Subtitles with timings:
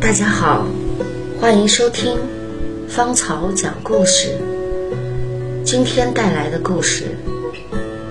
[0.00, 0.66] 大家好，
[1.40, 2.18] 欢迎收听
[2.88, 4.38] 芳草讲故事。
[5.64, 7.04] 今天带来的故事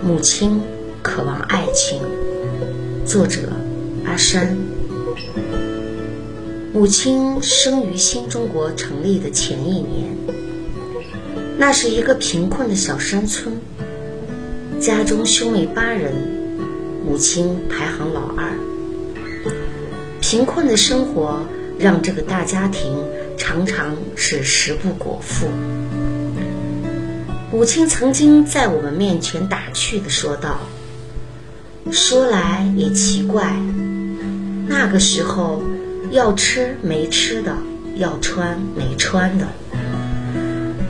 [0.06, 0.62] 《母亲
[1.02, 2.00] 渴望爱情》，
[3.06, 3.40] 作者
[4.06, 4.58] 阿山。
[6.74, 10.16] 母亲生于新中国成立的前一年，
[11.58, 13.60] 那是一个贫困的小山村，
[14.80, 16.14] 家中兄妹八人，
[17.06, 18.61] 母亲排行老二。
[20.32, 21.42] 贫困的生活。
[21.78, 23.04] 让这个大家庭
[23.38, 25.48] 常常是食不果腹。
[27.52, 30.60] 母亲曾经在我们面前打趣的说道
[31.92, 33.60] ：“说来也奇怪，
[34.68, 35.64] 那个时候
[36.12, 37.58] 要吃没吃的，
[37.96, 39.48] 要穿没穿的。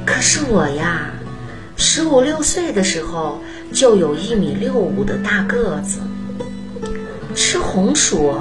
[0.05, 1.13] 可是我呀，
[1.77, 5.99] 十五六岁的时候就有一米六五的大个子，
[7.33, 8.35] 吃红薯。”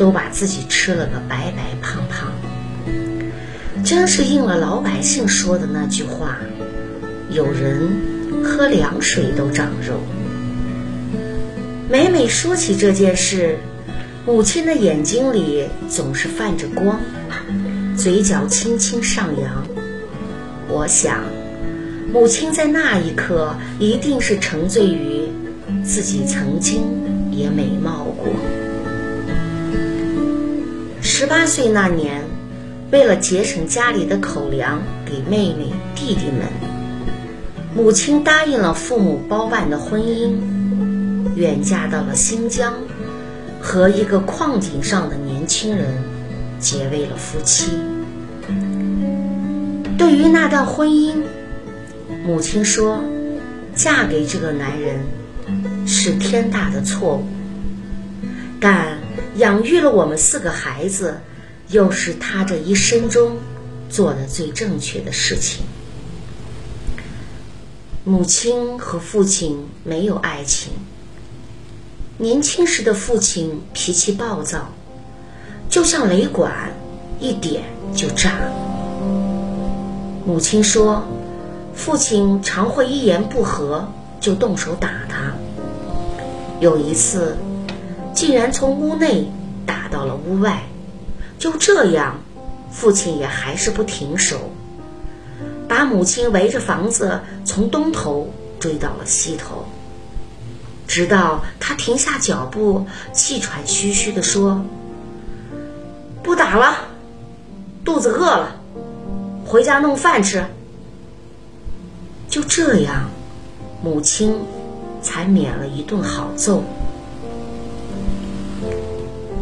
[0.00, 2.32] 都把自己吃了个白白胖胖，
[3.84, 6.38] 真是应了老百姓说的那句话：
[7.28, 7.86] 有人
[8.42, 10.00] 喝凉水都长肉。
[11.90, 13.58] 每每说起这件事，
[14.24, 16.98] 母亲的眼睛里总是泛着光，
[17.94, 19.66] 嘴角轻轻上扬。
[20.66, 21.24] 我想，
[22.10, 25.28] 母亲在那一刻一定是沉醉于
[25.84, 26.84] 自己曾经
[27.30, 28.32] 也美貌过。
[31.20, 32.24] 十八岁那年，
[32.90, 36.48] 为了节省家里的口粮给妹妹弟弟们，
[37.76, 40.30] 母亲答应了父母包办的婚姻，
[41.36, 42.72] 远嫁到了新疆，
[43.60, 45.88] 和一个矿井上的年轻人
[46.58, 47.72] 结为了夫妻。
[49.98, 51.16] 对于那段婚姻，
[52.24, 53.04] 母亲说
[53.76, 55.04] ：“嫁给这个男人
[55.86, 57.24] 是天大的错误。”
[58.58, 58.99] 但。
[59.36, 61.20] 养育了我们四个孩子，
[61.68, 63.36] 又是他这一生中
[63.88, 65.64] 做的最正确的事情。
[68.04, 70.72] 母亲和父亲没有爱情。
[72.18, 74.72] 年轻时的父亲脾气暴躁，
[75.68, 76.72] 就像雷管，
[77.20, 77.62] 一点
[77.94, 78.32] 就炸。
[80.26, 81.04] 母亲说，
[81.74, 83.90] 父亲常会一言不合
[84.20, 85.34] 就动手打他。
[86.60, 87.36] 有一次。
[88.14, 89.30] 竟然从屋内
[89.66, 90.62] 打到了屋外，
[91.38, 92.18] 就这样，
[92.70, 94.50] 父亲也还是不停手，
[95.68, 99.64] 把母亲围着房子从东头追到了西头，
[100.86, 104.64] 直到他停下脚步，气喘吁吁地说
[106.22, 106.76] ：“不打了，
[107.84, 108.56] 肚子饿了，
[109.46, 110.44] 回家弄饭吃。”
[112.28, 113.08] 就这样，
[113.82, 114.36] 母亲
[115.00, 116.62] 才免了一顿好揍。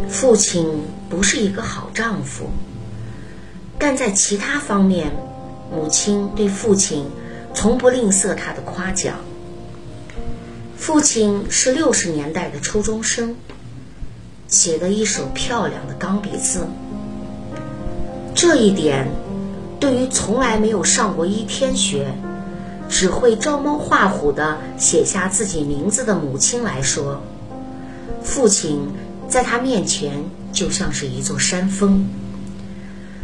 [0.06, 2.50] 父亲不是一个好丈夫，
[3.78, 5.12] 但在其他方面，
[5.72, 7.06] 母亲对父亲
[7.54, 9.16] 从不吝啬他的夸奖。
[10.76, 13.36] 父亲是六十年代的初中生，
[14.48, 16.66] 写的一手漂亮的钢笔字。
[18.34, 19.09] 这一点，
[19.78, 22.12] 对于从来没有上过一天学，
[22.88, 27.22] 只会照猫画虎的写下自己名字的母亲来说，
[28.22, 28.80] 父亲。
[29.28, 32.09] 在他面前，就像是一座山峰。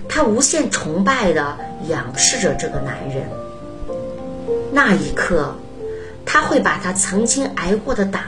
[0.09, 3.27] 他无限崇拜地仰视着这个男人。
[4.71, 5.55] 那一刻，
[6.27, 8.21] 他会把他曾经挨过的打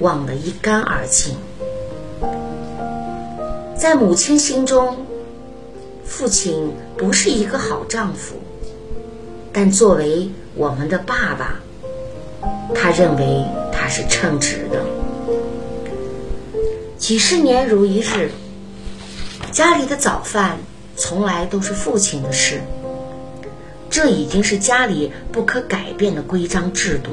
[0.00, 1.34] 忘得一干二净。
[3.74, 5.06] 在母亲心中，
[6.04, 8.36] 父亲不是一个好丈夫，
[9.52, 11.56] 但作为我们的爸爸，
[12.74, 15.05] 他认为他是称职的。
[17.06, 18.32] 几十年如一日，
[19.52, 20.58] 家里的早饭
[20.96, 22.60] 从来都是父亲的事，
[23.88, 27.10] 这已经是家里不可改变的规章制度。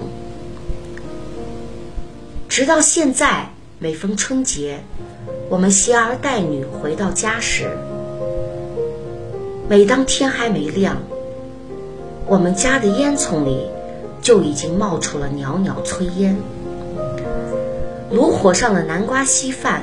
[2.50, 4.80] 直到现在，每逢春节，
[5.48, 7.70] 我们携儿带女回到家时，
[9.70, 11.04] 每当天还没亮，
[12.26, 13.68] 我们家的烟囱里
[14.24, 16.36] 就已经冒出了袅袅炊烟。
[18.14, 19.82] 炉火上的南瓜稀饭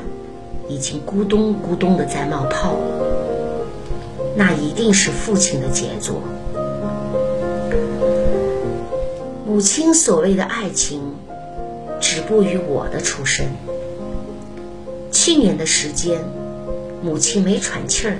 [0.68, 3.66] 已经咕咚咕咚的在冒泡了，
[4.36, 6.22] 那一定是父亲的杰作。
[9.44, 11.02] 母亲所谓的爱情，
[12.00, 13.44] 止步于我的出生。
[15.10, 16.22] 七年的时间，
[17.02, 18.18] 母亲没喘气儿，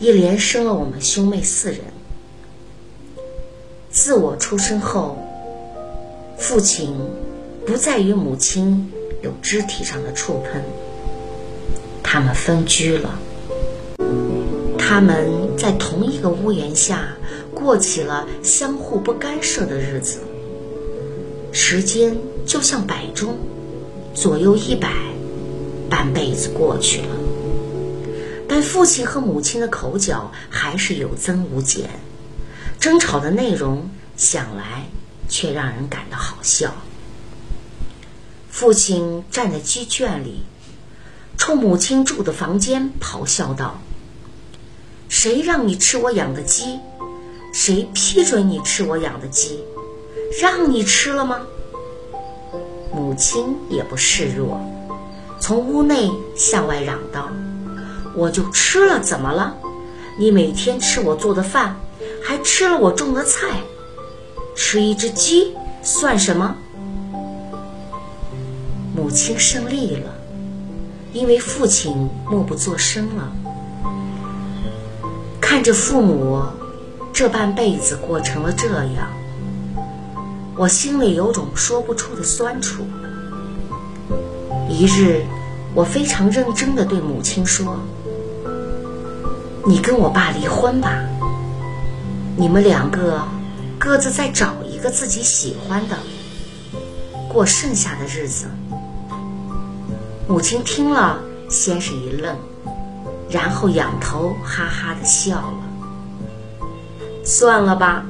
[0.00, 1.78] 一连生了我们兄妹四人。
[3.88, 5.16] 自我出生后，
[6.36, 6.92] 父亲。
[7.68, 8.90] 不在于母亲
[9.22, 10.62] 有肢体上的触碰，
[12.02, 13.18] 他们分居了。
[14.78, 17.14] 他们在同一个屋檐下
[17.54, 20.20] 过起了相互不干涉的日子。
[21.52, 22.16] 时间
[22.46, 23.36] 就像摆钟，
[24.14, 24.88] 左右一摆，
[25.90, 27.08] 半辈子过去了。
[28.48, 31.90] 但父亲和母亲的口角还是有增无减，
[32.80, 34.86] 争吵的内容想来
[35.28, 36.72] 却让人感到好笑。
[38.58, 40.42] 父亲站在鸡圈里，
[41.36, 43.78] 冲母亲住的房间咆哮道
[45.08, 46.80] ：“谁让你吃我养的鸡？
[47.54, 49.60] 谁批准你吃我养的鸡？
[50.42, 51.42] 让你吃了吗？”
[52.92, 54.60] 母亲也不示弱，
[55.38, 57.30] 从屋内向外嚷道。
[58.16, 59.56] 我就吃了，怎么了？
[60.18, 61.76] 你每天吃我做的饭，
[62.24, 63.60] 还吃了我种的菜，
[64.56, 66.56] 吃一只鸡算什么？
[69.08, 70.10] 母亲胜利了，
[71.14, 73.32] 因为父亲默不作声了。
[75.40, 76.42] 看着父母
[77.10, 79.10] 这半辈子过成了这样，
[80.58, 82.84] 我心里有种说不出的酸楚。
[84.68, 85.24] 一日，
[85.74, 87.78] 我非常认真地对母亲说。
[89.66, 91.02] 你跟我爸离婚吧，
[92.36, 93.22] 你们两个
[93.78, 95.96] 各自再找一个自己喜欢的，
[97.26, 98.44] 过剩下的日子。
[100.28, 102.36] 母亲听了，先是一愣，
[103.30, 106.58] 然后仰头哈哈的笑了。
[107.24, 108.04] 算了吧，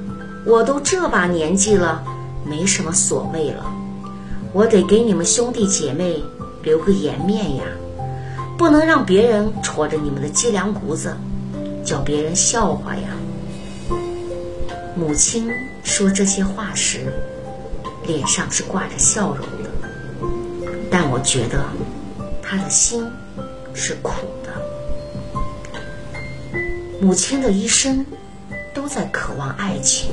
[0.45, 2.03] 我都这把年纪了，
[2.45, 3.65] 没什么所谓了。
[4.53, 6.21] 我得给你们兄弟姐妹
[6.65, 7.63] 留个颜面呀，
[8.59, 11.17] 不能让别人戳着你们的脊梁骨子。
[11.85, 13.09] 叫别人笑话呀！
[14.97, 15.49] 母亲
[15.85, 17.13] 说这些话时，
[18.07, 19.71] 脸上是挂着笑容的，
[20.91, 21.65] 但我觉得
[22.51, 23.05] 他的心
[23.75, 24.11] 是苦
[24.43, 24.51] 的。
[26.99, 28.07] 母亲的一生
[28.75, 30.13] 都在渴望爱情，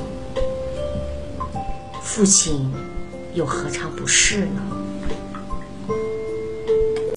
[2.02, 2.70] 父亲
[3.32, 4.60] 又何尝不是呢？